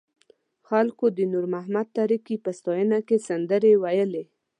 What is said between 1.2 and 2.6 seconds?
نور محمد تره کي په